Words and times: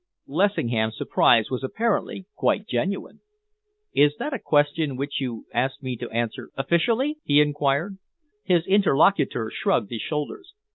Lessingham's 0.25 0.97
surprise 0.97 1.51
was 1.51 1.63
apparently 1.63 2.25
quite 2.33 2.67
genuine. 2.67 3.19
"Is 3.93 4.15
that 4.17 4.33
a 4.33 4.39
question 4.39 4.95
which 4.97 5.21
you 5.21 5.45
ask 5.53 5.79
me 5.83 5.95
to 5.97 6.09
answer 6.09 6.49
officially?" 6.57 7.19
he 7.23 7.39
enquired. 7.39 7.99
His 8.43 8.65
interlocutor 8.65 9.51
shrugged 9.53 9.91
his 9.91 10.01
shoulders. 10.01 10.55